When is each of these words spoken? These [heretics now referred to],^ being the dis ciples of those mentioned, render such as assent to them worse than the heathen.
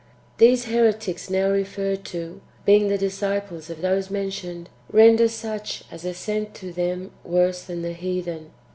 These 0.39 0.65
[heretics 0.65 1.29
now 1.29 1.51
referred 1.51 2.03
to],^ 2.05 2.39
being 2.65 2.87
the 2.87 2.97
dis 2.97 3.21
ciples 3.21 3.69
of 3.69 3.81
those 3.83 4.09
mentioned, 4.09 4.67
render 4.91 5.27
such 5.27 5.83
as 5.91 6.05
assent 6.05 6.55
to 6.55 6.73
them 6.73 7.11
worse 7.23 7.61
than 7.61 7.83
the 7.83 7.93
heathen. 7.93 8.49